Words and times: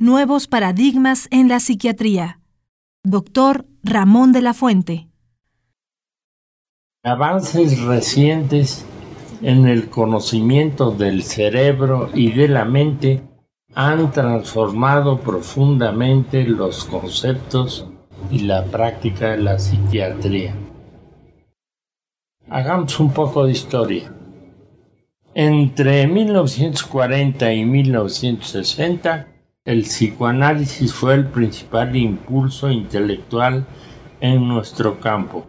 Nuevos 0.00 0.46
paradigmas 0.46 1.26
en 1.32 1.48
la 1.48 1.58
psiquiatría. 1.58 2.38
Doctor 3.02 3.66
Ramón 3.82 4.30
de 4.30 4.42
la 4.42 4.54
Fuente. 4.54 5.08
Avances 7.02 7.80
recientes 7.80 8.86
en 9.42 9.66
el 9.66 9.88
conocimiento 9.88 10.92
del 10.92 11.24
cerebro 11.24 12.10
y 12.14 12.30
de 12.30 12.46
la 12.46 12.64
mente 12.64 13.24
han 13.74 14.12
transformado 14.12 15.18
profundamente 15.18 16.44
los 16.44 16.84
conceptos 16.84 17.88
y 18.30 18.42
la 18.42 18.66
práctica 18.66 19.30
de 19.30 19.38
la 19.38 19.58
psiquiatría. 19.58 20.54
Hagamos 22.48 23.00
un 23.00 23.12
poco 23.12 23.46
de 23.46 23.50
historia. 23.50 24.14
Entre 25.34 26.06
1940 26.06 27.52
y 27.52 27.64
1960, 27.64 29.37
el 29.68 29.82
psicoanálisis 29.82 30.94
fue 30.94 31.12
el 31.12 31.26
principal 31.26 31.94
impulso 31.94 32.70
intelectual 32.70 33.66
en 34.18 34.48
nuestro 34.48 34.98
campo. 34.98 35.46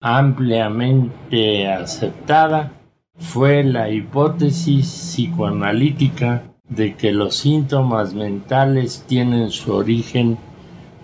Ampliamente 0.00 1.68
aceptada 1.68 2.72
fue 3.18 3.62
la 3.62 3.90
hipótesis 3.90 4.86
psicoanalítica 4.86 6.44
de 6.66 6.94
que 6.96 7.12
los 7.12 7.36
síntomas 7.36 8.14
mentales 8.14 9.04
tienen 9.06 9.50
su 9.50 9.74
origen 9.74 10.38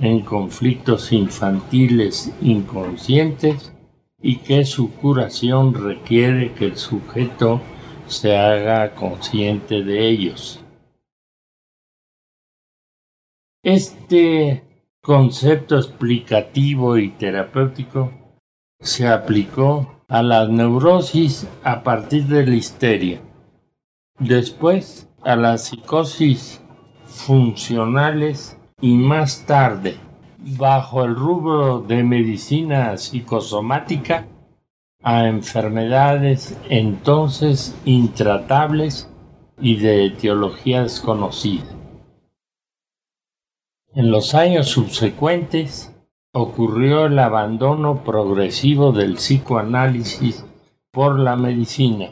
en 0.01 0.21
conflictos 0.21 1.13
infantiles 1.13 2.33
inconscientes 2.41 3.75
y 4.23 4.37
que 4.37 4.65
su 4.65 4.91
curación 4.91 5.75
requiere 5.75 6.53
que 6.55 6.65
el 6.65 6.79
sujeto 6.79 7.61
se 8.07 8.39
haga 8.39 8.95
consciente 8.95 9.85
de 9.85 10.09
ellos. 10.09 10.63
Este 13.67 14.63
concepto 15.03 15.77
explicativo 15.77 16.99
y 16.99 17.09
terapéutico 17.09 18.13
se 18.79 19.09
aplicó 19.09 20.05
a 20.07 20.23
la 20.23 20.47
neurosis 20.47 21.49
a 21.65 21.83
partir 21.83 22.27
de 22.27 22.47
la 22.47 22.55
histeria, 22.55 23.21
después 24.21 25.09
a 25.25 25.35
las 25.35 25.65
psicosis 25.65 26.61
funcionales 27.07 28.57
y 28.81 28.95
más 28.95 29.45
tarde, 29.47 29.97
bajo 30.39 31.03
el 31.03 31.17
rubro 31.17 31.81
de 31.81 32.05
medicina 32.05 32.97
psicosomática, 32.97 34.29
a 35.03 35.27
enfermedades 35.27 36.57
entonces 36.69 37.75
intratables 37.85 39.11
y 39.61 39.75
de 39.79 40.07
etiología 40.07 40.85
desconocida. 40.85 41.76
En 43.97 44.11
los 44.11 44.35
años 44.35 44.69
subsecuentes 44.69 45.91
ocurrió 46.35 47.07
el 47.07 47.19
abandono 47.19 48.05
progresivo 48.05 48.93
del 48.93 49.15
psicoanálisis 49.15 50.45
por 50.91 51.19
la 51.19 51.35
medicina, 51.35 52.11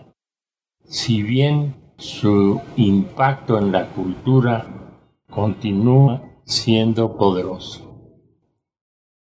si 0.87 1.23
bien 1.23 1.75
su 1.99 2.63
impacto 2.77 3.59
en 3.59 3.71
la 3.71 3.89
cultura 3.89 4.97
continúa 5.29 6.23
siendo 6.47 7.19
poderoso. 7.19 8.17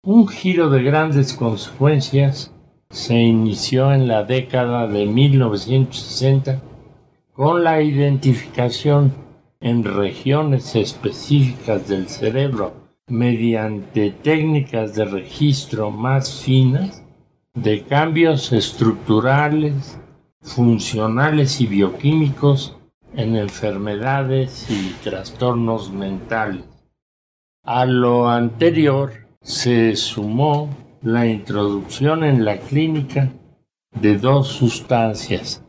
Un 0.04 0.28
giro 0.28 0.70
de 0.70 0.84
grandes 0.84 1.34
consecuencias 1.34 2.54
se 2.90 3.18
inició 3.18 3.94
en 3.94 4.10
la 4.10 4.26
década 4.26 4.88
de 4.88 5.06
1960 5.06 6.62
con 7.32 7.64
la 7.64 7.82
identificación 7.82 9.21
en 9.62 9.84
regiones 9.84 10.76
específicas 10.76 11.88
del 11.88 12.10
cerebro 12.10 12.74
mediante 13.08 14.12
técnicas 14.12 14.96
de 14.96 15.06
registro 15.06 15.92
más 15.92 16.42
finas 16.42 17.04
de 17.54 17.84
cambios 17.84 18.52
estructurales, 18.54 20.00
funcionales 20.42 21.62
y 21.62 21.68
bioquímicos 21.68 22.78
en 23.14 23.36
enfermedades 23.36 24.68
y 24.70 24.94
trastornos 25.04 25.92
mentales. 25.92 26.66
A 27.64 27.86
lo 27.86 28.30
anterior 28.30 29.28
se 29.42 29.96
sumó 29.96 30.70
la 31.02 31.28
introducción 31.28 32.24
en 32.24 32.46
la 32.46 32.58
clínica 32.60 33.30
de 34.00 34.18
dos 34.18 34.48
sustancias, 34.48 35.64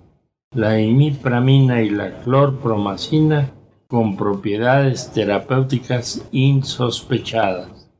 la 0.55 0.81
imipramina 0.81 1.83
y 1.83 1.91
la 1.91 2.19
clorpromacina, 2.21 3.53
con 3.93 4.17
propiedades 4.17 5.13
terapéuticas 5.13 6.27
insospechadas, 6.33 7.93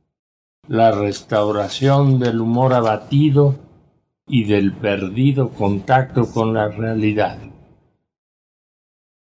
la 0.67 0.91
restauración 0.91 2.19
del 2.19 2.41
humor 2.41 2.73
abatido 2.73 3.57
y 4.27 4.45
del 4.45 4.73
perdido 4.73 5.51
contacto 5.51 6.33
con 6.33 6.55
la 6.55 6.69
realidad. 6.69 7.37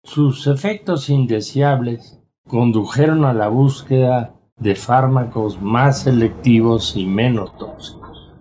Sus 0.03 0.47
efectos 0.47 1.11
indeseables 1.11 2.19
condujeron 2.47 3.25
a 3.25 3.33
la 3.35 3.47
búsqueda 3.47 4.33
de 4.57 4.73
fármacos 4.73 5.61
más 5.61 6.01
selectivos 6.01 6.95
y 6.95 7.05
menos 7.05 7.55
tóxicos. 7.59 8.33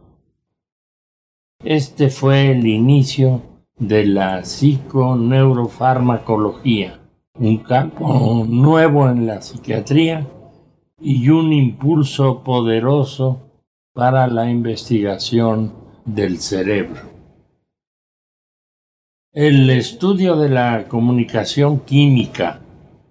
Este 1.63 2.09
fue 2.09 2.53
el 2.53 2.67
inicio 2.67 3.43
de 3.77 4.07
la 4.07 4.47
psiconeurofarmacología 4.47 7.04
un 7.37 7.59
campo 7.59 8.45
nuevo 8.49 9.09
en 9.09 9.27
la 9.27 9.43
psiquiatría 9.43 10.27
y 11.01 11.29
un 11.31 11.53
impulso 11.53 12.45
poderoso 12.45 13.41
para 13.93 14.29
la 14.29 14.49
investigación 14.49 15.73
del 16.05 16.39
cerebro. 16.39 17.03
El 19.33 19.69
estudio 19.69 20.37
de 20.37 20.49
la 20.49 20.87
comunicación 20.87 21.81
química 21.81 22.61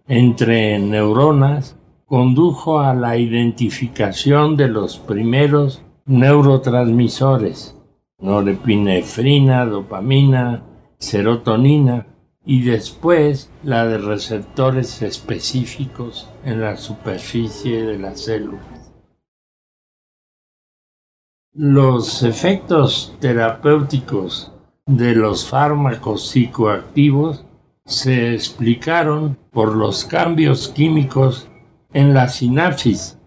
entre 0.07 0.79
neuronas 0.79 1.75
condujo 2.05 2.79
a 2.79 2.93
la 2.93 3.17
identificación 3.17 4.55
de 4.55 4.69
los 4.69 4.99
primeros 4.99 5.83
neurotransmisores, 6.05 7.77
norepinefrina, 8.19 9.65
dopamina, 9.65 10.63
serotonina, 10.97 12.07
y 12.45 12.63
después 12.63 13.49
la 13.63 13.85
de 13.85 13.97
receptores 13.97 15.01
específicos 15.01 16.29
en 16.43 16.61
la 16.61 16.77
superficie 16.77 17.83
de 17.83 17.97
las 17.99 18.21
células. 18.21 18.93
Los 21.53 22.23
efectos 22.23 23.15
terapéuticos 23.19 24.51
de 24.85 25.15
los 25.15 25.47
fármacos 25.47 26.29
psicoactivos 26.29 27.45
se 27.85 28.33
explicaron 28.33 29.37
por 29.51 29.75
los 29.75 30.03
cambios 30.03 30.69
químicos 30.69 31.47
en 31.93 32.13
la 32.13 32.27
sinapsis, 32.27 33.19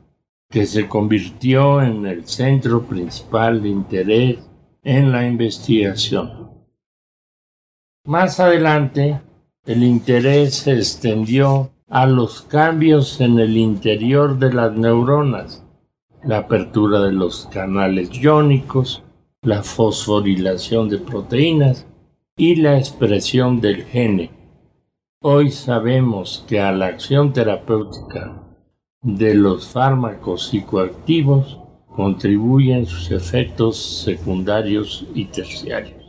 que 0.50 0.66
se 0.66 0.88
convirtió 0.88 1.83
en 1.83 2.06
el 2.06 2.27
centro 2.27 2.83
principal 2.83 3.62
de 3.62 3.69
interés 3.69 4.38
en 4.83 5.12
la 5.12 5.27
investigación. 5.27 6.46
Más 8.06 8.39
adelante, 8.39 9.21
el 9.65 9.83
interés 9.83 10.55
se 10.55 10.75
extendió 10.75 11.72
a 11.89 12.06
los 12.06 12.43
cambios 12.43 13.21
en 13.21 13.41
el 13.41 13.56
interior 13.56 14.39
de 14.39 14.53
las 14.53 14.72
neuronas, 14.77 15.65
la 16.22 16.39
apertura 16.39 17.00
de 17.00 17.11
los 17.11 17.47
canales 17.47 18.11
iónicos, 18.12 19.03
la 19.43 19.65
fosforilación 19.65 20.89
de 20.89 20.99
proteínas 20.99 21.89
y 22.37 22.55
la 22.55 22.78
expresión 22.78 23.61
del 23.61 23.83
gene. 23.83 24.31
Hoy 25.21 25.50
sabemos 25.50 26.45
que 26.47 26.61
a 26.61 26.71
la 26.71 26.87
acción 26.87 27.33
terapéutica 27.33 28.41
de 29.03 29.34
los 29.34 29.66
fármacos 29.66 30.47
psicoactivos 30.47 31.59
contribuyen 31.89 32.86
sus 32.86 33.10
efectos 33.10 34.04
secundarios 34.04 35.04
y 35.13 35.25
terciarios. 35.25 36.06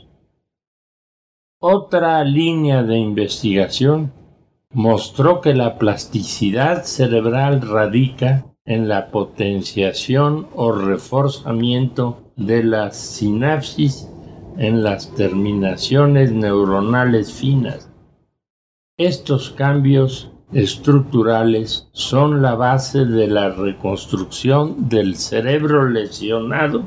Otra 1.59 2.24
línea 2.24 2.83
de 2.83 3.00
investigación 3.00 4.13
mostró 4.71 5.42
que 5.42 5.56
la 5.56 5.80
plasticidad 5.80 6.83
cerebral 6.83 7.62
radica 7.62 8.45
en 8.63 8.88
la 8.88 9.09
potenciación 9.09 10.50
o 10.54 10.71
reforzamiento 10.71 12.31
de 12.36 12.63
la 12.63 12.92
sinapsis 12.92 14.07
en 14.59 14.83
las 14.83 15.15
terminaciones 15.15 16.31
neuronales 16.31 17.33
finas. 17.33 17.92
Estos 18.95 19.50
cambios 19.50 20.31
estructurales 20.53 21.89
son 21.92 22.44
la 22.44 22.53
base 22.53 23.06
de 23.06 23.25
la 23.25 23.50
reconstrucción 23.50 24.89
del 24.89 25.15
cerebro 25.15 25.89
lesionado 25.89 26.83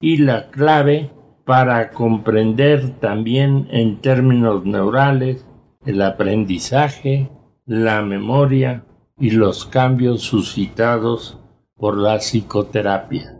y 0.00 0.18
la 0.18 0.50
clave 0.50 1.10
para 1.44 1.90
comprender 1.90 2.98
también 3.00 3.68
en 3.70 4.00
términos 4.00 4.64
neurales 4.64 5.46
el 5.84 6.00
aprendizaje, 6.00 7.30
la 7.66 8.02
memoria 8.02 8.84
y 9.18 9.30
los 9.30 9.66
cambios 9.66 10.22
suscitados 10.22 11.38
por 11.76 11.98
la 11.98 12.16
psicoterapia. 12.18 13.38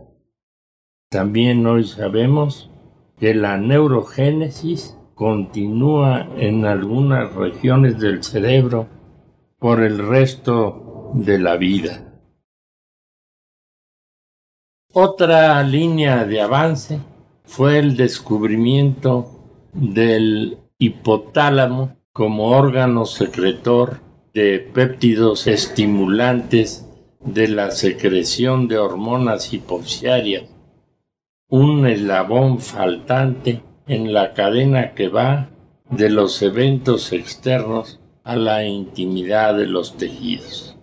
También 1.10 1.66
hoy 1.66 1.84
sabemos 1.84 2.70
que 3.18 3.34
la 3.34 3.56
neurogénesis 3.56 4.98
continúa 5.14 6.28
en 6.36 6.66
algunas 6.66 7.32
regiones 7.34 7.98
del 7.98 8.22
cerebro 8.22 8.88
por 9.58 9.82
el 9.82 10.06
resto 10.06 11.10
de 11.14 11.38
la 11.38 11.56
vida. 11.56 12.02
Otra 14.92 15.62
línea 15.62 16.24
de 16.24 16.40
avance 16.40 17.00
fue 17.44 17.78
el 17.78 17.96
descubrimiento 17.96 19.30
del 19.72 20.58
hipotálamo 20.78 21.96
como 22.12 22.48
órgano 22.50 23.04
secretor 23.04 24.00
de 24.32 24.58
péptidos 24.58 25.46
estimulantes 25.46 26.88
de 27.20 27.48
la 27.48 27.70
secreción 27.70 28.68
de 28.68 28.78
hormonas 28.78 29.52
hipoficiarias, 29.52 30.44
un 31.48 31.86
eslabón 31.86 32.58
faltante 32.60 33.62
en 33.86 34.12
la 34.12 34.34
cadena 34.34 34.94
que 34.94 35.08
va 35.08 35.50
de 35.90 36.10
los 36.10 36.40
eventos 36.42 37.12
externos 37.12 38.00
a 38.24 38.36
la 38.36 38.64
intimidad 38.64 39.56
de 39.56 39.66
los 39.66 39.96
tejidos. 39.96 40.76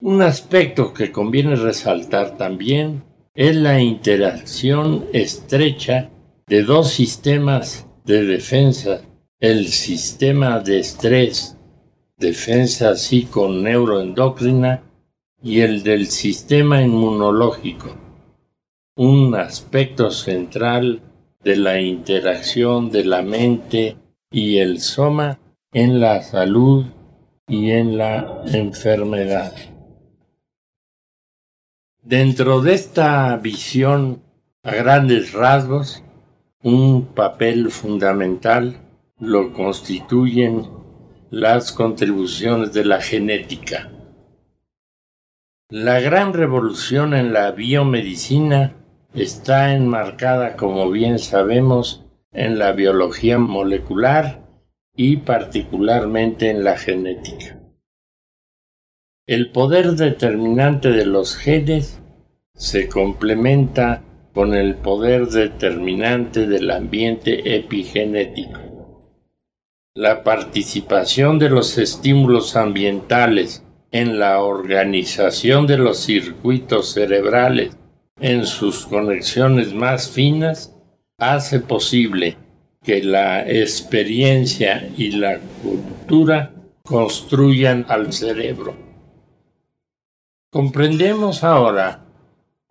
Un 0.00 0.22
aspecto 0.22 0.94
que 0.94 1.10
conviene 1.10 1.56
resaltar 1.56 2.36
también 2.36 3.07
es 3.38 3.54
la 3.54 3.80
interacción 3.80 5.06
estrecha 5.12 6.10
de 6.48 6.64
dos 6.64 6.90
sistemas 6.90 7.86
de 8.04 8.24
defensa, 8.24 9.02
el 9.38 9.68
sistema 9.68 10.58
de 10.58 10.80
estrés, 10.80 11.56
defensa 12.16 12.96
psiconeuroendocrina, 12.96 14.82
y 15.40 15.60
el 15.60 15.84
del 15.84 16.08
sistema 16.08 16.82
inmunológico, 16.82 17.96
un 18.96 19.36
aspecto 19.36 20.10
central 20.10 21.00
de 21.44 21.54
la 21.54 21.80
interacción 21.80 22.90
de 22.90 23.04
la 23.04 23.22
mente 23.22 23.96
y 24.32 24.58
el 24.58 24.80
soma 24.80 25.38
en 25.72 26.00
la 26.00 26.24
salud 26.24 26.86
y 27.46 27.70
en 27.70 27.98
la 27.98 28.42
enfermedad. 28.52 29.77
Dentro 32.08 32.62
de 32.62 32.72
esta 32.72 33.36
visión 33.36 34.22
a 34.62 34.74
grandes 34.74 35.34
rasgos, 35.34 36.02
un 36.62 37.04
papel 37.04 37.70
fundamental 37.70 38.80
lo 39.18 39.52
constituyen 39.52 40.70
las 41.28 41.70
contribuciones 41.70 42.72
de 42.72 42.86
la 42.86 43.02
genética. 43.02 43.90
La 45.68 46.00
gran 46.00 46.32
revolución 46.32 47.12
en 47.12 47.34
la 47.34 47.50
biomedicina 47.50 48.74
está 49.12 49.74
enmarcada, 49.74 50.56
como 50.56 50.90
bien 50.90 51.18
sabemos, 51.18 52.06
en 52.32 52.58
la 52.58 52.72
biología 52.72 53.36
molecular 53.36 54.48
y 54.96 55.18
particularmente 55.18 56.48
en 56.48 56.64
la 56.64 56.78
genética. 56.78 57.58
El 59.26 59.50
poder 59.52 59.90
determinante 59.90 60.90
de 60.90 61.04
los 61.04 61.36
genes 61.36 61.97
se 62.58 62.88
complementa 62.88 64.02
con 64.34 64.52
el 64.52 64.74
poder 64.74 65.28
determinante 65.28 66.46
del 66.46 66.70
ambiente 66.70 67.56
epigenético. 67.56 68.58
La 69.94 70.22
participación 70.22 71.38
de 71.38 71.50
los 71.50 71.78
estímulos 71.78 72.56
ambientales 72.56 73.64
en 73.92 74.18
la 74.18 74.42
organización 74.42 75.66
de 75.66 75.78
los 75.78 75.98
circuitos 75.98 76.92
cerebrales 76.92 77.76
en 78.20 78.44
sus 78.44 78.86
conexiones 78.86 79.72
más 79.72 80.10
finas 80.10 80.74
hace 81.16 81.60
posible 81.60 82.36
que 82.82 83.02
la 83.02 83.48
experiencia 83.48 84.88
y 84.96 85.12
la 85.12 85.38
cultura 85.62 86.52
construyan 86.82 87.86
al 87.88 88.12
cerebro. 88.12 88.76
Comprendemos 90.50 91.44
ahora 91.44 92.07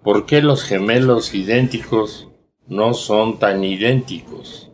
por 0.07 0.25
qué 0.25 0.41
los 0.41 0.63
gemelos 0.63 1.33
idénticos 1.33 2.29
no 2.65 2.93
son 2.93 3.39
tan 3.39 3.65
idénticos. 3.65 4.71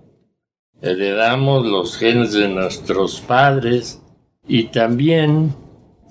Heredamos 0.80 1.66
los 1.66 1.98
genes 1.98 2.34
de 2.34 2.50
nuestros 2.50 3.20
padres 3.20 4.00
y 4.48 4.66
también 4.66 5.56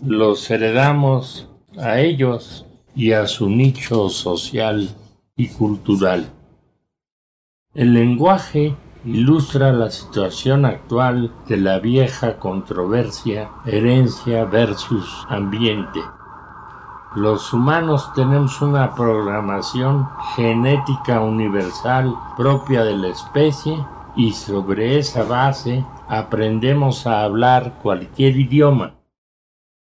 los 0.04 0.50
heredamos 0.50 1.48
a 1.78 2.00
ellos 2.00 2.66
y 2.96 3.12
a 3.12 3.28
su 3.28 3.48
nicho 3.48 4.08
social 4.08 4.88
y 5.36 5.50
cultural. 5.50 6.26
El 7.76 7.94
lenguaje 7.94 8.74
ilustra 9.04 9.72
la 9.72 9.92
situación 9.92 10.64
actual 10.64 11.32
de 11.46 11.58
la 11.58 11.78
vieja 11.78 12.40
controversia 12.40 13.52
herencia 13.66 14.46
versus 14.46 15.24
ambiente 15.28 16.00
los 17.14 17.52
humanos 17.52 18.10
tenemos 18.14 18.62
una 18.62 18.94
programación 18.94 20.08
genética 20.34 21.20
universal 21.20 22.14
propia 22.38 22.84
de 22.84 22.96
la 22.96 23.08
especie 23.08 23.76
y 24.16 24.32
sobre 24.32 24.98
esa 24.98 25.24
base 25.24 25.84
aprendemos 26.08 27.06
a 27.06 27.22
hablar 27.22 27.78
cualquier 27.82 28.38
idioma. 28.38 28.94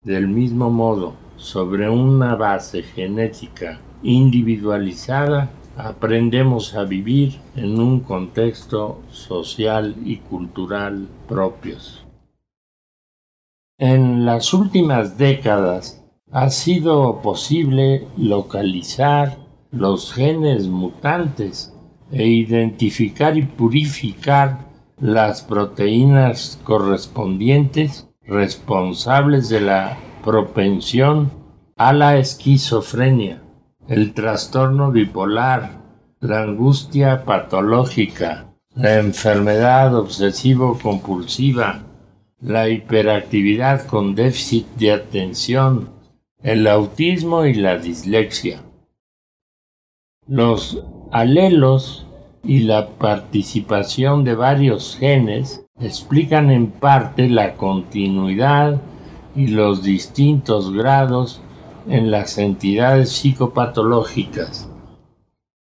Del 0.03 0.29
mismo 0.29 0.69
modo, 0.69 1.15
sobre 1.35 1.89
una 1.89 2.35
base 2.35 2.81
genética 2.81 3.81
individualizada, 4.03 5.50
aprendemos 5.75 6.75
a 6.75 6.85
vivir 6.85 7.41
en 7.57 7.80
un 7.80 8.00
contexto 8.00 9.01
social 9.12 9.95
y 10.06 10.18
cultural 10.18 11.09
propios. 11.27 12.06
En 13.77 14.25
las 14.25 14.53
últimas 14.53 15.18
décadas, 15.18 16.06
ha 16.31 16.50
sido 16.50 17.21
posible 17.21 18.07
localizar 18.18 19.38
los 19.71 20.13
genes 20.13 20.68
mutantes 20.68 21.74
e 22.12 22.27
identificar 22.27 23.38
y 23.38 23.44
purificar 23.44 24.68
las 25.00 25.41
proteínas 25.41 26.59
correspondientes 26.63 28.09
responsables 28.25 29.50
de 29.50 29.62
la 29.62 29.97
propensión 30.24 31.31
a 31.78 31.94
la 31.94 32.18
esquizofrenia, 32.18 33.44
el 33.87 34.13
trastorno 34.13 34.92
bipolar, 34.92 35.81
la 36.19 36.42
angustia 36.42 37.23
patológica, 37.23 38.47
la 38.75 38.97
enfermedad 38.97 39.95
obsesivo-compulsiva, 39.95 41.83
la 42.42 42.69
hiperactividad 42.69 43.85
con 43.85 44.16
déficit 44.16 44.68
de 44.75 44.92
atención, 44.92 45.96
el 46.44 46.67
autismo 46.67 47.45
y 47.45 47.56
la 47.56 47.77
dislexia. 47.77 48.61
Los 50.27 50.83
alelos 51.11 52.06
y 52.44 52.59
la 52.59 52.89
participación 52.89 54.23
de 54.23 54.35
varios 54.35 54.97
genes 54.97 55.65
explican 55.79 56.51
en 56.51 56.67
parte 56.67 57.27
la 57.27 57.56
continuidad 57.56 58.81
y 59.35 59.47
los 59.47 59.83
distintos 59.83 60.71
grados 60.71 61.41
en 61.87 62.11
las 62.11 62.37
entidades 62.37 63.11
psicopatológicas. 63.11 64.69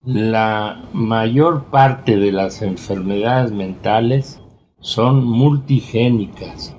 La 0.03 0.83
mayor 0.93 1.65
parte 1.65 2.17
de 2.17 2.31
las 2.31 2.61
enfermedades 2.61 3.51
mentales 3.51 4.39
son 4.79 5.23
multigénicas. 5.25 6.75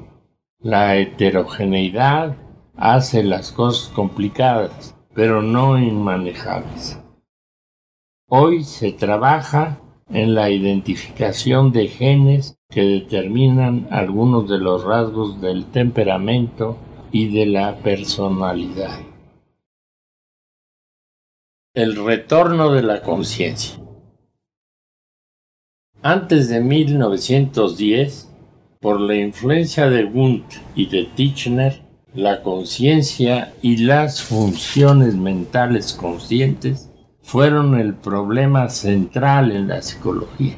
La 0.60 0.96
heterogeneidad 0.96 2.36
hace 2.78 3.24
las 3.24 3.50
cosas 3.52 3.92
complicadas, 3.92 4.94
pero 5.12 5.42
no 5.42 5.78
inmanejables. 5.78 6.98
Hoy 8.28 8.62
se 8.62 8.92
trabaja 8.92 9.80
en 10.10 10.34
la 10.34 10.50
identificación 10.50 11.72
de 11.72 11.88
genes 11.88 12.56
que 12.70 12.82
determinan 12.82 13.88
algunos 13.90 14.48
de 14.48 14.58
los 14.58 14.84
rasgos 14.84 15.40
del 15.40 15.66
temperamento 15.66 16.78
y 17.10 17.28
de 17.34 17.46
la 17.46 17.76
personalidad. 17.78 19.00
El 21.74 21.96
retorno 22.04 22.70
de 22.70 22.82
la 22.82 23.02
conciencia. 23.02 23.78
Antes 26.02 26.48
de 26.48 26.60
1910, 26.60 28.32
por 28.80 29.00
la 29.00 29.16
influencia 29.16 29.90
de 29.90 30.04
Wundt 30.04 30.54
y 30.76 30.86
de 30.86 31.04
Titchener, 31.04 31.87
la 32.18 32.42
conciencia 32.42 33.54
y 33.62 33.76
las 33.76 34.24
funciones 34.24 35.14
mentales 35.14 35.92
conscientes 35.92 36.90
fueron 37.22 37.78
el 37.78 37.94
problema 37.94 38.70
central 38.70 39.52
en 39.52 39.68
la 39.68 39.82
psicología. 39.82 40.56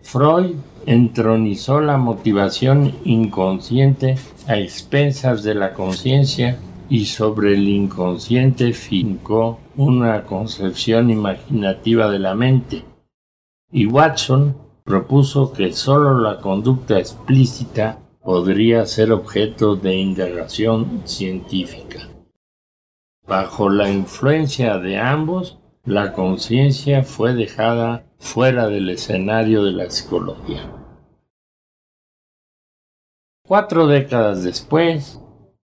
Freud 0.00 0.56
entronizó 0.86 1.82
la 1.82 1.98
motivación 1.98 2.94
inconsciente 3.04 4.16
a 4.48 4.56
expensas 4.56 5.42
de 5.42 5.56
la 5.56 5.74
conciencia 5.74 6.58
y 6.88 7.04
sobre 7.04 7.52
el 7.52 7.68
inconsciente 7.68 8.72
fincó 8.72 9.58
una 9.76 10.24
concepción 10.24 11.10
imaginativa 11.10 12.10
de 12.10 12.18
la 12.18 12.34
mente. 12.34 12.82
Y 13.70 13.84
Watson 13.84 14.56
propuso 14.84 15.52
que 15.52 15.74
sólo 15.74 16.18
la 16.18 16.40
conducta 16.40 16.98
explícita 16.98 17.98
podría 18.22 18.84
ser 18.86 19.12
objeto 19.12 19.76
de 19.76 19.96
indagación 19.96 21.02
científica. 21.04 22.08
Bajo 23.26 23.70
la 23.70 23.90
influencia 23.90 24.78
de 24.78 24.98
ambos, 24.98 25.58
la 25.84 26.12
conciencia 26.12 27.02
fue 27.02 27.32
dejada 27.32 28.04
fuera 28.18 28.68
del 28.68 28.90
escenario 28.90 29.64
de 29.64 29.72
la 29.72 29.90
psicología. 29.90 30.60
Cuatro 33.46 33.86
décadas 33.86 34.44
después, 34.44 35.20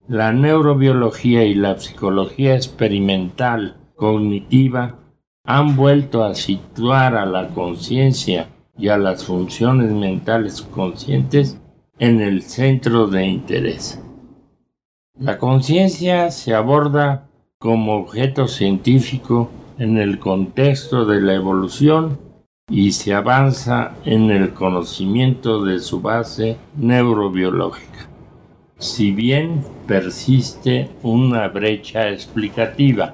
la 0.08 0.34
neurobiología 0.34 1.46
y 1.46 1.54
la 1.54 1.80
psicología 1.80 2.56
experimental 2.56 3.78
cognitiva 3.96 5.00
han 5.46 5.76
vuelto 5.76 6.24
a 6.24 6.36
situar 6.36 7.16
a 7.16 7.26
la 7.26 7.48
conciencia 7.50 8.50
y 8.78 8.90
a 8.90 8.98
las 8.98 9.24
funciones 9.24 9.92
mentales 9.92 10.62
conscientes 10.62 11.61
en 12.02 12.20
el 12.20 12.42
centro 12.42 13.06
de 13.06 13.28
interés. 13.28 14.02
La 15.20 15.38
conciencia 15.38 16.32
se 16.32 16.56
aborda 16.56 17.30
como 17.60 17.96
objeto 17.96 18.48
científico 18.48 19.52
en 19.78 20.00
el 20.00 20.18
contexto 20.18 21.06
de 21.06 21.22
la 21.22 21.36
evolución 21.36 22.20
y 22.68 22.94
se 22.94 23.14
avanza 23.14 23.94
en 24.04 24.32
el 24.32 24.52
conocimiento 24.52 25.64
de 25.64 25.80
su 25.80 26.02
base 26.02 26.58
neurobiológica, 26.76 28.10
si 28.80 29.12
bien 29.12 29.64
persiste 29.86 30.90
una 31.04 31.50
brecha 31.50 32.10
explicativa. 32.10 33.14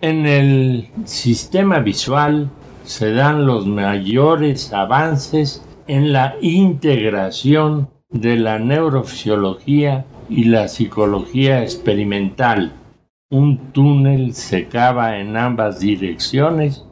En 0.00 0.26
el 0.26 0.88
sistema 1.04 1.78
visual 1.78 2.50
se 2.82 3.12
dan 3.12 3.46
los 3.46 3.64
mayores 3.64 4.72
avances 4.72 5.62
en 5.86 6.12
la 6.12 6.36
integración 6.40 7.90
de 8.10 8.36
la 8.36 8.58
neurofisiología 8.58 10.04
y 10.28 10.44
la 10.44 10.68
psicología 10.68 11.62
experimental. 11.62 12.72
Un 13.30 13.72
túnel 13.72 14.34
se 14.34 14.66
cava 14.66 15.18
en 15.18 15.36
ambas 15.36 15.80
direcciones 15.80 16.84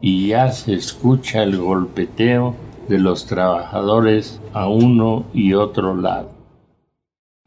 y 0.00 0.28
ya 0.28 0.50
se 0.50 0.74
escucha 0.74 1.42
el 1.42 1.56
golpeteo 1.56 2.54
de 2.88 2.98
los 2.98 3.26
trabajadores 3.26 4.40
a 4.52 4.68
uno 4.68 5.24
y 5.32 5.54
otro 5.54 5.96
lado. 5.96 6.30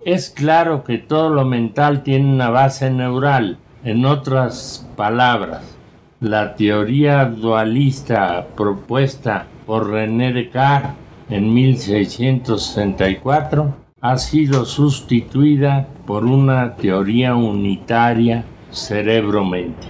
Es 0.04 0.30
claro 0.30 0.84
que 0.84 0.98
todo 0.98 1.30
lo 1.30 1.46
mental 1.46 2.04
tiene 2.04 2.32
una 2.32 2.50
base 2.50 2.90
neural. 2.92 3.58
En 3.84 4.06
otras 4.06 4.88
palabras, 4.96 5.78
la 6.20 6.56
teoría 6.56 7.26
dualista 7.26 8.48
propuesta 8.56 9.48
por 9.66 9.90
René 9.90 10.34
Descartes 10.34 11.06
en 11.30 11.54
1664 11.54 13.76
ha 14.02 14.18
sido 14.18 14.66
sustituida 14.66 15.88
por 16.06 16.26
una 16.26 16.76
teoría 16.76 17.36
unitaria 17.36 18.44
cerebro-mente. 18.70 19.88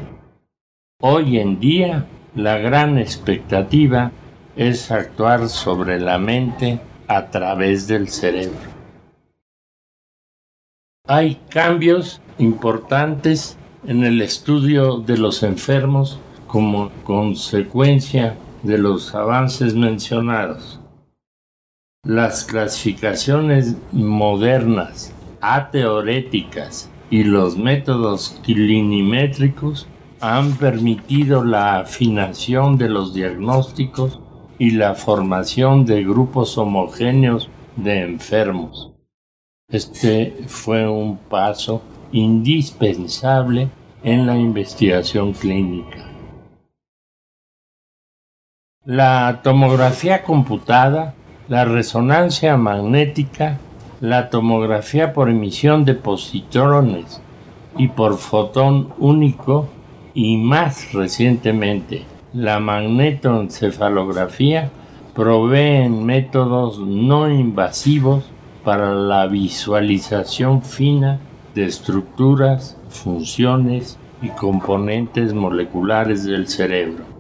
Hoy 1.02 1.40
en 1.40 1.60
día, 1.60 2.06
la 2.36 2.58
gran 2.58 2.98
expectativa 2.98 4.12
es 4.56 4.90
actuar 4.92 5.50
sobre 5.50 6.00
la 6.00 6.18
mente 6.18 6.80
a 7.08 7.30
través 7.30 7.88
del 7.88 8.08
cerebro. 8.08 8.74
Hay 11.08 11.42
cambios 11.50 12.22
importantes 12.38 13.58
en 13.86 14.06
el 14.06 14.22
estudio 14.22 14.98
de 14.98 15.18
los 15.18 15.44
enfermos 15.44 16.20
como 16.48 16.90
consecuencia 17.04 18.38
de 18.66 18.78
los 18.78 19.14
avances 19.14 19.76
mencionados. 19.76 20.80
Las 22.04 22.44
clasificaciones 22.44 23.76
modernas, 23.92 25.14
ateoréticas 25.42 26.90
y 27.10 27.24
los 27.24 27.58
métodos 27.58 28.40
clinimétricos 28.44 29.88
han 30.22 30.54
permitido 30.54 31.44
la 31.44 31.80
afinación 31.80 32.78
de 32.78 32.90
los 32.90 33.14
diagnósticos 33.14 34.20
y 34.58 34.72
la 34.72 34.96
formación 34.96 35.86
de 35.86 36.04
grupos 36.04 36.58
homogéneos 36.58 37.50
de 37.76 38.02
enfermos. 38.02 38.94
Este 39.70 40.44
fue 40.48 40.88
un 40.88 41.18
paso 41.18 41.82
indispensable 42.12 43.70
en 44.04 44.26
la 44.26 44.38
investigación 44.38 45.34
clínica. 45.34 46.15
La 48.86 49.42
tomografía 49.42 50.22
computada 50.22 51.16
la 51.48 51.66
resonancia 51.66 52.56
magnética, 52.56 53.58
la 54.00 54.30
tomografía 54.30 55.12
por 55.12 55.28
emisión 55.28 55.86
de 55.86 55.96
positrones 55.96 57.20
y 57.80 57.88
por 57.88 58.20
fotón 58.20 58.94
único 59.00 59.68
y 60.14 60.38
más 60.38 60.94
recientemente 60.94 62.04
la 62.32 62.60
magnetoencefalografía 62.60 64.70
proveen 65.16 66.06
métodos 66.06 66.78
no 66.78 67.28
invasivos 67.28 68.26
para 68.64 68.94
la 68.94 69.26
visualización 69.26 70.62
fina 70.62 71.20
de 71.56 71.66
estructuras, 71.66 72.78
funciones 72.90 73.98
y 74.22 74.30
componentes 74.30 75.34
moleculares 75.34 76.24
del 76.24 76.48
cerebro. 76.48 77.15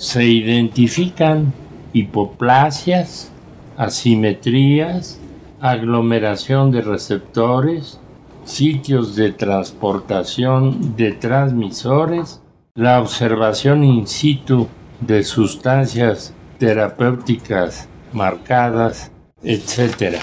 Se 0.00 0.24
identifican 0.24 1.52
hipoplasias, 1.92 3.30
asimetrías, 3.76 5.20
aglomeración 5.60 6.70
de 6.70 6.80
receptores, 6.80 8.00
sitios 8.44 9.14
de 9.14 9.32
transportación 9.32 10.96
de 10.96 11.12
transmisores, 11.12 12.40
la 12.74 12.98
observación 12.98 13.84
in 13.84 14.06
situ 14.06 14.68
de 15.02 15.22
sustancias 15.22 16.32
terapéuticas 16.56 17.86
marcadas, 18.14 19.12
etc. 19.42 20.16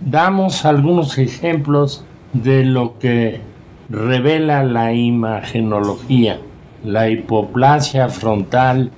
Damos 0.00 0.64
algunos 0.64 1.18
ejemplos 1.18 2.04
de 2.32 2.64
lo 2.64 2.98
que 2.98 3.40
revela 3.88 4.64
la 4.64 4.92
imagenología, 4.92 6.40
la 6.84 7.08
hipoplasia 7.08 8.08
frontal 8.08 8.90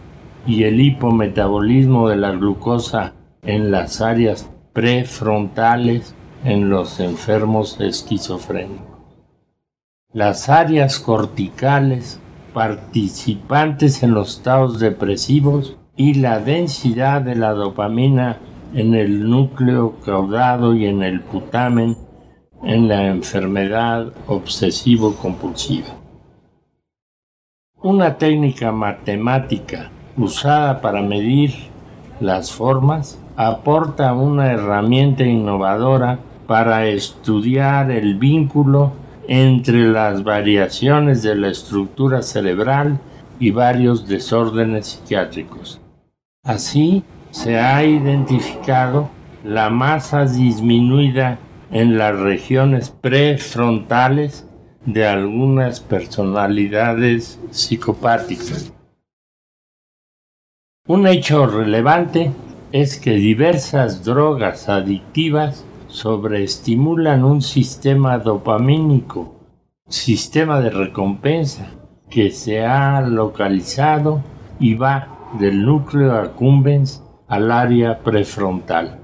y 0.47 0.65
el 0.65 0.81
hipometabolismo 0.81 2.09
de 2.09 2.17
la 2.17 2.33
glucosa 2.33 3.15
en 3.43 3.71
las 3.71 4.01
áreas 4.01 4.51
prefrontales 4.73 6.15
en 6.45 6.71
los 6.71 7.01
enfermos 7.01 7.81
esquizofrénicos. 7.81 8.95
Las 10.13 10.49
áreas 10.49 10.99
corticales 10.99 12.21
participantes 12.53 14.03
en 14.03 14.13
los 14.15 14.37
estados 14.37 14.79
depresivos 14.79 15.77
y 15.97 16.15
la 16.15 16.39
densidad 16.39 17.23
de 17.23 17.35
la 17.35 17.53
dopamina 17.53 18.39
en 18.75 18.95
el 18.95 19.29
núcleo 19.29 20.01
caudado 20.05 20.75
y 20.75 20.87
en 20.87 21.03
el 21.03 21.21
putamen 21.21 21.97
en 22.63 22.89
la 22.89 23.09
enfermedad 23.09 24.13
obsesivo-compulsiva. 24.27 25.94
Una 27.85 28.17
técnica 28.17 28.73
matemática 28.73 29.91
usada 30.17 30.81
para 30.81 31.03
medir 31.03 31.53
las 32.19 32.51
formas, 32.51 33.19
aporta 33.37 34.15
una 34.15 34.51
herramienta 34.53 35.25
innovadora 35.25 36.19
para 36.47 36.87
estudiar 36.87 37.91
el 37.91 38.15
vínculo 38.15 38.95
entre 39.29 39.87
las 39.87 40.25
variaciones 40.25 41.23
de 41.23 41.35
la 41.35 41.49
estructura 41.49 42.23
cerebral 42.23 43.01
y 43.39 43.51
varios 43.51 44.09
desórdenes 44.09 44.87
psiquiátricos. 44.87 45.79
Así, 46.43 47.05
se 47.33 47.59
ha 47.59 47.85
identificado 47.85 49.11
la 49.45 49.69
masa 49.69 50.25
disminuida 50.25 51.39
en 51.71 51.99
las 51.99 52.19
regiones 52.19 52.89
prefrontales 52.89 54.49
de 54.87 55.07
algunas 55.07 55.81
personalidades 55.81 57.39
psicopáticas. 57.51 58.73
Un 60.87 61.07
hecho 61.07 61.47
relevante 61.47 62.33
es 62.73 62.99
que 62.99 63.13
diversas 63.13 64.05
drogas 64.05 64.69
adictivas 64.69 65.65
sobreestimulan 65.89 67.25
un 67.25 67.41
sistema 67.41 68.19
dopamínico, 68.19 69.35
sistema 69.89 70.61
de 70.61 70.71
recompensa, 70.71 71.71
que 72.11 72.31
se 72.31 72.65
ha 72.65 73.01
localizado 73.01 74.23
y 74.59 74.75
va 74.75 75.31
del 75.39 75.65
núcleo 75.65 76.13
accumbens 76.15 77.03
al 77.29 77.51
área 77.51 78.01
prefrontal. 78.01 79.04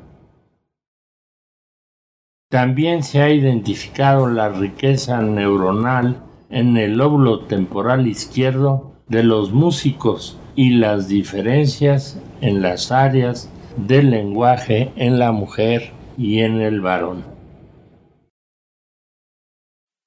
También 2.50 3.04
se 3.04 3.22
ha 3.22 3.30
identificado 3.30 4.28
la 4.28 4.48
riqueza 4.48 5.22
neuronal 5.22 6.20
en 6.50 6.76
el 6.76 6.98
lóbulo 6.98 7.42
temporal 7.42 8.08
izquierdo 8.08 8.90
de 9.06 9.22
los 9.22 9.52
músicos 9.52 10.36
y 10.56 10.70
las 10.70 11.06
diferencias 11.06 12.20
en 12.40 12.60
las 12.60 12.90
áreas 12.90 13.48
del 13.76 14.10
lenguaje 14.10 14.90
en 14.96 15.20
la 15.20 15.30
mujer 15.30 15.92
y 16.18 16.40
en 16.40 16.60
el 16.60 16.80
varón. 16.80 17.22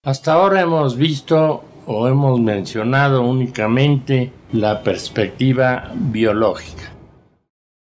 Hasta 0.04 0.34
ahora 0.34 0.60
hemos 0.60 0.98
visto 0.98 1.64
o 1.86 2.10
hemos 2.10 2.42
mencionado 2.42 3.22
únicamente 3.22 4.34
la 4.52 4.84
perspectiva 4.84 5.94
biológica. 5.96 6.92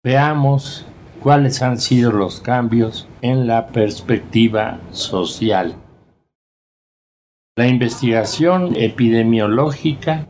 Veamos 0.02 0.86
cuáles 1.20 1.62
han 1.62 1.78
sido 1.78 2.10
los 2.12 2.40
cambios 2.40 3.06
en 3.22 3.46
la 3.46 3.68
perspectiva 3.68 4.80
social. 4.90 5.76
La 7.56 7.68
investigación 7.68 8.74
epidemiológica 8.74 10.26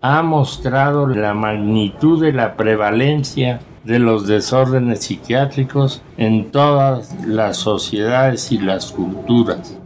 ha 0.00 0.22
mostrado 0.22 1.06
la 1.06 1.32
magnitud 1.32 2.22
de 2.22 2.32
la 2.32 2.56
prevalencia 2.56 3.60
de 3.84 3.98
los 3.98 4.26
desórdenes 4.26 5.00
psiquiátricos 5.00 6.02
en 6.16 6.50
todas 6.50 7.26
las 7.26 7.56
sociedades 7.56 8.52
y 8.52 8.58
las 8.58 8.92
culturas. 8.92 9.78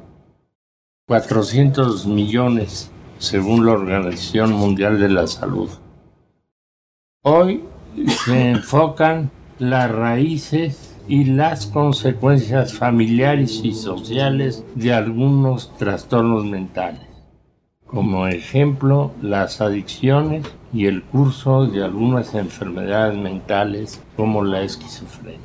400 1.07 2.07
millones 2.07 2.91
según 3.19 3.65
la 3.67 3.73
Organización 3.73 4.53
Mundial 4.53 5.00
de 5.00 5.09
la 5.09 5.27
Salud. 5.27 5.71
Hoy 7.23 7.65
se 8.07 8.50
enfocan 8.50 9.31
las 9.59 9.91
raíces 9.91 10.95
y 11.09 11.25
las 11.25 11.67
consecuencias 11.67 12.75
familiares 12.75 13.61
y 13.65 13.73
sociales 13.73 14.65
de 14.75 14.93
algunos 14.93 15.75
trastornos 15.77 16.45
mentales, 16.45 17.07
como 17.87 18.27
ejemplo 18.27 19.12
las 19.23 19.61
adicciones 19.61 20.47
y 20.73 20.87
el 20.87 21.03
curso 21.03 21.67
de 21.67 21.83
algunas 21.83 22.35
enfermedades 22.35 23.17
mentales 23.17 24.03
como 24.17 24.45
la 24.45 24.62
esquizofrenia. 24.62 25.41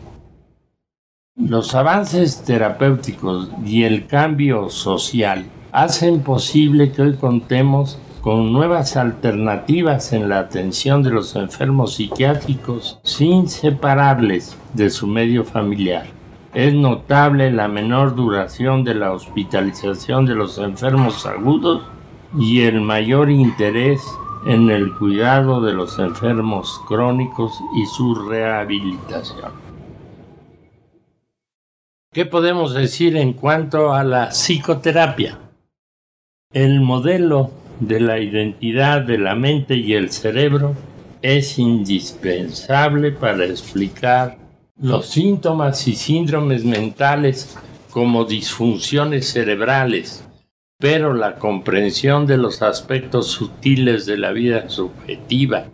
Los 1.35 1.73
avances 1.73 2.43
terapéuticos 2.43 3.49
y 3.65 3.83
el 3.83 4.05
cambio 4.05 4.69
social 4.69 5.45
hacen 5.71 6.21
posible 6.21 6.91
que 6.91 7.01
hoy 7.01 7.15
contemos 7.15 7.97
con 8.23 8.53
nuevas 8.53 8.95
alternativas 8.95 10.13
en 10.13 10.29
la 10.29 10.39
atención 10.39 11.03
de 11.03 11.09
los 11.09 11.35
enfermos 11.35 11.95
psiquiátricos 11.95 12.97
sin 13.03 13.49
separarles 13.49 14.57
de 14.73 14.89
su 14.89 15.07
medio 15.07 15.43
familiar. 15.43 16.05
Es 16.53 16.73
notable 16.73 17.51
la 17.51 17.67
menor 17.67 18.15
duración 18.15 18.85
de 18.85 18.95
la 18.95 19.11
hospitalización 19.11 20.25
de 20.25 20.35
los 20.35 20.57
enfermos 20.57 21.25
agudos 21.25 21.83
y 22.39 22.61
el 22.61 22.79
mayor 22.79 23.29
interés 23.29 24.01
en 24.47 24.69
el 24.69 24.93
cuidado 24.95 25.59
de 25.59 25.73
los 25.73 25.99
enfermos 25.99 26.79
crónicos 26.87 27.59
y 27.75 27.85
su 27.87 28.15
rehabilitación. 28.15 29.51
¿Qué 32.13 32.25
podemos 32.25 32.73
decir 32.73 33.17
en 33.17 33.33
cuanto 33.33 33.93
a 33.93 34.05
la 34.05 34.31
psicoterapia? 34.31 35.39
El 36.53 36.79
modelo 36.79 37.62
de 37.79 37.99
la 37.99 38.19
identidad 38.19 39.01
de 39.01 39.17
la 39.17 39.35
mente 39.35 39.75
y 39.75 39.93
el 39.93 40.11
cerebro 40.11 40.75
es 41.21 41.57
indispensable 41.57 43.11
para 43.11 43.45
explicar 43.45 44.37
los 44.79 45.07
síntomas 45.07 45.87
y 45.87 45.95
síndromes 45.95 46.65
mentales 46.65 47.57
como 47.91 48.25
disfunciones 48.25 49.29
cerebrales, 49.29 50.27
pero 50.79 51.13
la 51.13 51.35
comprensión 51.35 52.25
de 52.25 52.37
los 52.37 52.61
aspectos 52.61 53.27
sutiles 53.27 54.05
de 54.05 54.17
la 54.17 54.31
vida 54.31 54.69
subjetiva, 54.69 55.67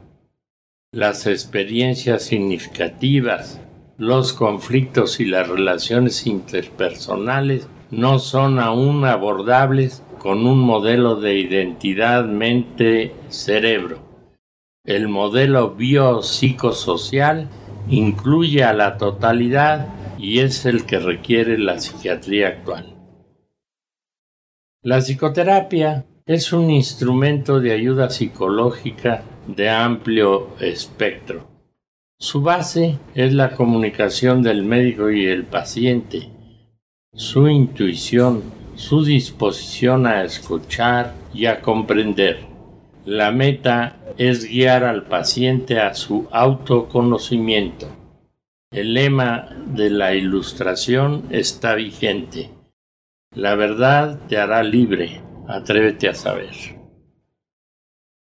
las 0.92 1.28
experiencias 1.28 2.24
significativas, 2.24 3.62
los 3.98 4.34
conflictos 4.34 5.20
y 5.20 5.26
las 5.26 5.48
relaciones 5.48 6.28
interpersonales 6.28 7.68
no 7.92 8.20
son 8.20 8.60
aún 8.60 9.06
abordables 9.06 10.04
con 10.20 10.46
un 10.46 10.60
modelo 10.60 11.16
de 11.16 11.40
identidad 11.40 12.26
mente-cerebro. 12.26 14.00
El 14.86 15.08
modelo 15.08 15.72
biopsicosocial 15.72 17.50
incluye 17.90 18.64
a 18.64 18.74
la 18.74 18.98
totalidad 18.98 19.88
y 20.18 20.40
es 20.40 20.66
el 20.66 20.86
que 20.86 21.00
requiere 21.00 21.58
la 21.58 21.80
psiquiatría 21.80 22.50
actual. 22.50 22.96
La 24.82 25.02
psicoterapia 25.02 26.06
es 26.26 26.54
un 26.54 26.70
instrumento 26.70 27.60
de 27.60 27.72
ayuda 27.72 28.10
psicológica 28.10 29.24
de 29.48 29.70
amplio 29.70 30.56
espectro. 30.60 31.48
Su 32.18 32.42
base 32.42 33.00
es 33.16 33.34
la 33.34 33.56
comunicación 33.56 34.44
del 34.44 34.64
médico 34.64 35.10
y 35.10 35.26
el 35.26 35.46
paciente, 35.46 36.30
su 37.14 37.48
intuición, 37.48 38.59
su 38.80 39.04
disposición 39.04 40.08
a 40.08 40.24
escuchar 40.24 41.14
y 41.34 41.48
a 41.48 41.60
comprender. 41.60 42.46
La 43.04 43.30
meta 43.30 43.98
es 44.18 44.46
guiar 44.46 44.86
al 44.86 45.04
paciente 45.04 45.82
a 45.82 45.94
su 45.94 46.30
autoconocimiento. 46.32 47.88
El 48.72 48.94
lema 48.94 49.50
de 49.66 49.90
la 49.90 50.16
ilustración 50.16 51.26
está 51.30 51.76
vigente. 51.76 52.52
La 53.36 53.56
verdad 53.56 54.18
te 54.30 54.38
hará 54.38 54.64
libre. 54.64 55.22
Atrévete 55.50 56.08
a 56.08 56.14
saber. 56.14 56.54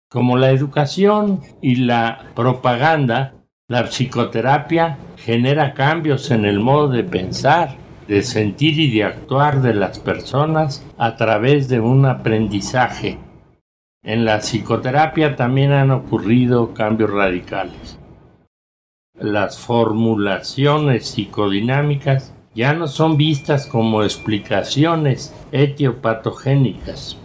Como 0.09 0.37
la 0.37 0.49
educación 0.49 1.41
y 1.61 1.75
la 1.75 2.31
propaganda, 2.33 3.35
la 3.67 3.83
psicoterapia 3.83 4.97
genera 5.17 5.75
cambios 5.75 6.31
en 6.31 6.45
el 6.45 6.59
modo 6.59 6.87
de 6.87 7.03
pensar 7.03 7.87
de 8.07 8.21
sentir 8.21 8.79
y 8.79 8.91
de 8.91 9.03
actuar 9.03 9.61
de 9.61 9.73
las 9.73 9.99
personas 9.99 10.85
a 10.97 11.15
través 11.15 11.67
de 11.67 11.79
un 11.79 12.05
aprendizaje. 12.05 13.17
En 14.03 14.23
la 14.23 14.39
psicoterapia 14.39 15.35
también 15.35 15.73
han 15.73 15.91
ocurrido 15.91 16.73
cambios 16.73 17.11
radicales. 17.11 17.99
Las 19.19 19.59
formulaciones 19.59 21.07
psicodinámicas 21.07 22.33
ya 22.55 22.73
no 22.73 22.87
son 22.87 23.17
vistas 23.17 23.67
como 23.67 24.03
explicaciones 24.03 25.33
etiopatogénicas, 25.51 27.17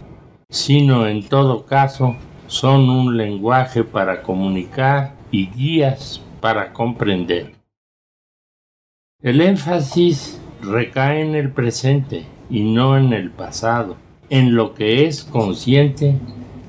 sino 0.49 1.07
en 1.07 1.27
todo 1.27 1.65
caso 1.65 2.15
son 2.47 2.89
un 2.89 3.17
lenguaje 3.17 3.83
para 3.83 4.21
comunicar 4.21 5.15
y 5.31 5.47
guías 5.47 6.21
para 6.41 6.73
comprender. 6.73 7.53
El 9.21 9.39
énfasis 9.39 10.42
recae 10.63 11.21
en 11.21 11.35
el 11.35 11.51
presente 11.51 12.25
y 12.49 12.63
no 12.63 12.97
en 12.97 13.13
el 13.13 13.29
pasado, 13.29 13.97
en 14.29 14.55
lo 14.55 14.73
que 14.73 15.05
es 15.05 15.23
consciente 15.23 16.17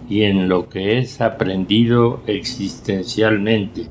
y 0.08 0.22
en 0.22 0.48
lo 0.48 0.68
que 0.68 0.98
es 0.98 1.20
aprendido 1.20 2.22
existencialmente. 2.26 3.88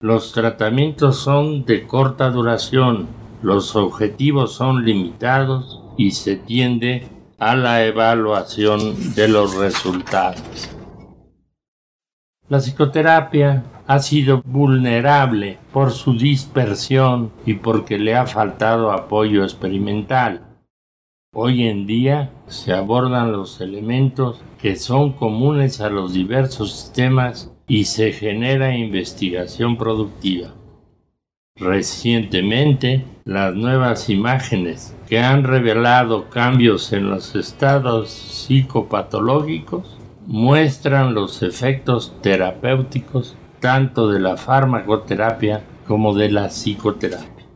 Los 0.00 0.32
tratamientos 0.32 1.18
son 1.18 1.64
de 1.64 1.86
corta 1.86 2.30
duración, 2.30 3.08
los 3.42 3.76
objetivos 3.76 4.52
son 4.52 4.84
limitados 4.84 5.82
y 5.96 6.12
se 6.12 6.36
tiende 6.36 7.06
a 7.38 7.54
la 7.54 7.84
evaluación 7.84 9.14
de 9.14 9.28
los 9.28 9.56
resultados. 9.56 10.70
La 12.48 12.58
psicoterapia 12.58 13.62
ha 13.90 13.98
sido 13.98 14.40
vulnerable 14.44 15.58
por 15.72 15.90
su 15.90 16.12
dispersión 16.12 17.32
y 17.44 17.54
porque 17.54 17.98
le 17.98 18.14
ha 18.14 18.24
faltado 18.24 18.92
apoyo 18.92 19.42
experimental. 19.42 20.46
Hoy 21.34 21.66
en 21.66 21.88
día 21.88 22.30
se 22.46 22.72
abordan 22.72 23.32
los 23.32 23.60
elementos 23.60 24.44
que 24.62 24.76
son 24.76 25.14
comunes 25.14 25.80
a 25.80 25.90
los 25.90 26.12
diversos 26.12 26.70
sistemas 26.72 27.52
y 27.66 27.86
se 27.86 28.12
genera 28.12 28.76
investigación 28.76 29.76
productiva. 29.76 30.54
Recientemente, 31.56 33.04
las 33.24 33.56
nuevas 33.56 34.08
imágenes 34.08 34.96
que 35.08 35.18
han 35.18 35.42
revelado 35.42 36.30
cambios 36.30 36.92
en 36.92 37.10
los 37.10 37.34
estados 37.34 38.10
psicopatológicos 38.10 39.98
muestran 40.28 41.12
los 41.12 41.42
efectos 41.42 42.14
terapéuticos 42.22 43.36
tanto 43.60 44.08
de 44.08 44.18
la 44.18 44.36
farmacoterapia 44.36 45.62
como 45.86 46.14
de 46.14 46.30
la 46.30 46.48
psicoterapia. 46.48 47.46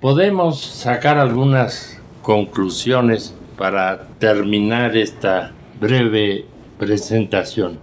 Podemos 0.00 0.60
sacar 0.60 1.18
algunas 1.18 2.00
conclusiones 2.22 3.34
para 3.56 4.06
terminar 4.18 4.96
esta 4.96 5.52
breve 5.78 6.46
presentación. 6.78 7.78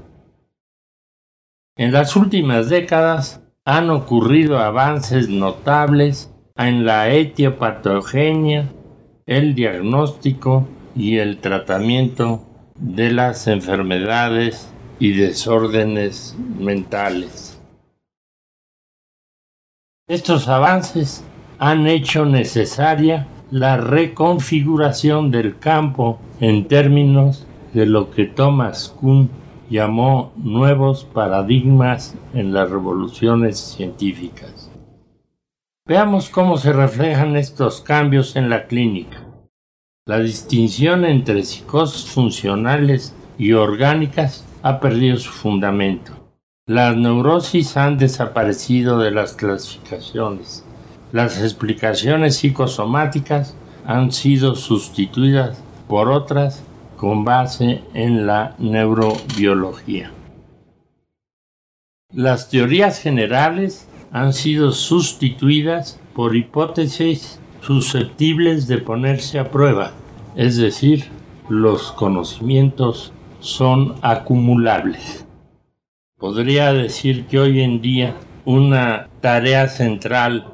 En 1.77 1.91
las 1.91 2.15
últimas 2.15 2.69
décadas 2.69 3.43
han 3.63 3.91
ocurrido 3.91 4.57
avances 4.57 5.29
notables 5.29 6.33
en 6.55 6.85
la 6.85 7.09
etiopatogenia, 7.09 8.69
el 9.27 9.53
diagnóstico 9.53 10.67
y 10.95 11.17
el 11.17 11.37
tratamiento 11.37 12.47
de 12.79 13.11
las 13.11 13.47
enfermedades 13.47 14.73
y 14.99 15.13
desórdenes 15.13 16.35
mentales. 16.59 17.59
Estos 20.07 20.47
avances 20.47 21.23
han 21.59 21.87
hecho 21.87 22.25
necesaria 22.25 23.27
la 23.51 23.77
reconfiguración 23.77 25.31
del 25.31 25.59
campo 25.59 26.19
en 26.39 26.67
términos 26.67 27.45
de 27.73 27.85
lo 27.85 28.11
que 28.11 28.25
Thomas 28.25 28.95
Kuhn 28.99 29.29
llamó 29.69 30.31
nuevos 30.37 31.03
paradigmas 31.03 32.15
en 32.33 32.53
las 32.53 32.69
revoluciones 32.69 33.59
científicas. 33.59 34.71
Veamos 35.85 36.29
cómo 36.29 36.57
se 36.57 36.73
reflejan 36.73 37.35
estos 37.35 37.81
cambios 37.81 38.35
en 38.35 38.49
la 38.49 38.67
clínica. 38.67 39.23
La 40.05 40.19
distinción 40.19 41.05
entre 41.05 41.43
psicosis 41.43 42.09
funcionales 42.09 43.13
y 43.37 43.53
orgánicas 43.53 44.46
ha 44.67 44.81
perdido 44.81 45.15
su 45.17 45.31
fundamento. 45.31 46.11
Las 46.67 46.97
neurosis 46.97 47.77
han 47.77 47.97
desaparecido 47.97 48.99
de 48.99 49.11
las 49.11 49.31
clasificaciones. 49.33 50.65
Las 51.13 51.41
explicaciones 51.41 52.35
psicosomáticas 52.35 53.55
han 53.85 54.11
sido 54.11 54.55
sustituidas 54.55 55.63
por 55.87 56.09
otras 56.09 56.63
con 56.97 57.23
base 57.23 57.81
en 57.93 58.27
la 58.27 58.55
neurobiología. 58.57 60.11
Las 62.13 62.49
teorías 62.49 62.99
generales 62.99 63.87
han 64.11 64.33
sido 64.33 64.73
sustituidas 64.73 65.97
por 66.13 66.35
hipótesis 66.35 67.39
susceptibles 67.61 68.67
de 68.67 68.79
ponerse 68.79 69.39
a 69.39 69.49
prueba, 69.49 69.93
es 70.35 70.57
decir, 70.57 71.05
los 71.47 71.93
conocimientos 71.93 73.13
son 73.39 73.95
acumulables. 74.01 75.25
Podría 76.17 76.73
decir 76.73 77.27
que 77.27 77.39
hoy 77.39 77.61
en 77.61 77.81
día 77.81 78.15
una 78.45 79.07
tarea 79.21 79.67
central 79.67 80.47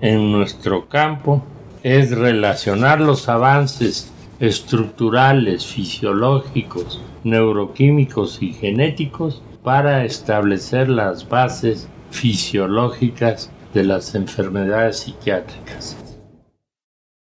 en 0.00 0.30
nuestro 0.30 0.88
campo 0.88 1.42
es 1.82 2.16
relacionar 2.16 3.00
los 3.00 3.28
avances 3.28 4.12
estructurales, 4.40 5.66
fisiológicos, 5.66 7.00
neuroquímicos 7.24 8.42
y 8.42 8.52
genéticos 8.52 9.42
para 9.62 10.04
establecer 10.04 10.88
las 10.88 11.28
bases 11.28 11.88
fisiológicas 12.10 13.50
de 13.72 13.84
las 13.84 14.14
enfermedades 14.14 15.00
psiquiátricas. 15.00 15.96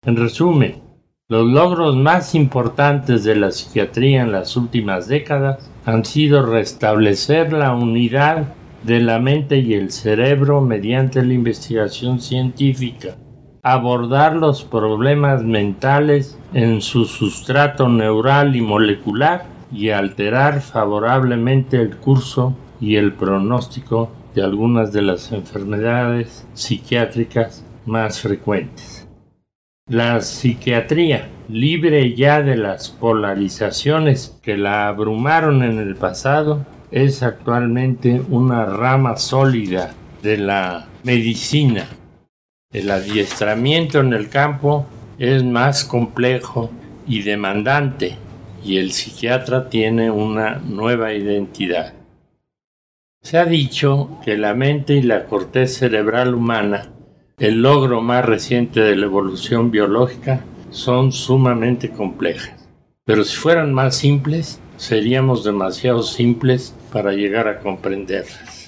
En 0.03 0.17
resumen, 0.17 0.83
los 1.31 1.47
logros 1.47 1.95
más 1.95 2.35
importantes 2.35 3.23
de 3.23 3.37
la 3.37 3.53
psiquiatría 3.53 4.23
en 4.23 4.33
las 4.33 4.57
últimas 4.57 5.07
décadas 5.07 5.71
han 5.87 6.05
sido 6.05 6.45
restablecer 6.45 7.53
la 7.53 7.73
unidad 7.73 8.53
de 8.83 8.99
la 8.99 9.21
mente 9.21 9.59
y 9.59 9.75
el 9.75 9.93
cerebro 9.93 10.61
mediante 10.61 11.25
la 11.25 11.33
investigación 11.33 12.21
científica, 12.21 13.15
abordar 13.63 14.35
los 14.35 14.65
problemas 14.65 15.45
mentales 15.45 16.37
en 16.53 16.81
su 16.81 17.05
sustrato 17.05 17.89
neural 17.89 18.57
y 18.57 18.61
molecular 18.61 19.45
y 19.73 19.91
alterar 19.91 20.61
favorablemente 20.61 21.81
el 21.81 21.97
curso 21.97 22.57
y 22.81 22.97
el 22.97 23.13
pronóstico 23.13 24.11
de 24.35 24.43
algunas 24.43 24.93
de 24.93 25.03
las 25.03 25.31
enfermedades 25.31 26.45
psiquiátricas 26.55 27.65
más 27.87 28.19
frecuentes. 28.19 29.00
La 29.91 30.21
psiquiatría, 30.21 31.29
libre 31.49 32.15
ya 32.15 32.43
de 32.43 32.57
las 32.57 32.91
polarizaciones 32.91 34.39
que 34.41 34.57
la 34.57 34.87
abrumaron 34.87 35.65
en 35.65 35.81
el 35.81 35.97
pasado, 35.97 36.65
es 36.93 37.25
actualmente 37.25 38.23
una 38.29 38.67
rama 38.67 39.17
sólida 39.17 39.93
de 40.23 40.37
la 40.37 40.87
medicina. 41.03 41.89
El 42.73 42.89
adiestramiento 42.89 43.99
en 43.99 44.13
el 44.13 44.29
campo 44.29 44.87
es 45.19 45.43
más 45.43 45.85
complejo 45.85 46.71
y 47.09 47.23
demandante 47.23 48.17
y 48.65 48.77
el 48.77 48.93
psiquiatra 48.93 49.71
tiene 49.71 50.09
una 50.13 50.59
nueva 50.59 51.15
identidad. 51.15 51.95
Se 53.23 53.39
ha 53.39 53.45
dicho 53.45 54.21
que 54.25 54.39
la 54.39 54.55
mente 54.55 54.95
y 54.95 55.03
la 55.03 55.25
corteza 55.25 55.81
cerebral 55.81 56.37
humana, 56.37 56.93
el 57.41 57.63
logro 57.63 58.03
más 58.03 58.23
reciente 58.23 58.81
de 58.81 58.95
la 58.97 59.07
evolución 59.07 59.71
biológica, 59.71 60.45
son 60.69 61.11
sumamente 61.11 61.89
complejas. 61.91 62.69
Pero 63.07 63.25
si 63.25 63.35
fueran 63.35 63.73
más 63.73 63.97
simples, 63.97 64.61
seríamos 64.77 65.43
demasiado 65.43 66.03
simples 66.03 66.75
para 66.93 67.13
llegar 67.13 67.49
a 67.49 67.61
comprenderlas. 67.61 68.60